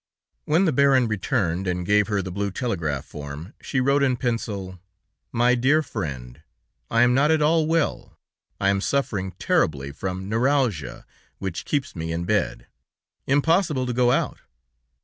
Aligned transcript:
When 0.45 0.65
the 0.65 0.71
Baron 0.73 1.07
returned 1.07 1.67
and 1.67 1.85
gave 1.85 2.07
her 2.07 2.23
the 2.23 2.31
blue 2.31 2.49
telegraph 2.49 3.05
form, 3.05 3.53
she 3.61 3.79
wrote 3.79 4.01
in 4.01 4.17
pencil: 4.17 4.79
"My 5.31 5.53
Dear 5.53 5.83
Friend: 5.83 6.41
I 6.89 7.03
am 7.03 7.13
not 7.13 7.29
at 7.29 7.39
all 7.43 7.67
well. 7.67 8.17
I 8.59 8.69
am 8.69 8.81
suffering 8.81 9.33
terribly 9.33 9.91
from 9.91 10.27
neuralgia, 10.27 11.05
which 11.37 11.65
keeps 11.65 11.95
me 11.95 12.11
in 12.11 12.23
bed. 12.25 12.65
Impossible 13.27 13.85
to 13.85 13.93
go 13.93 14.09
out. 14.09 14.39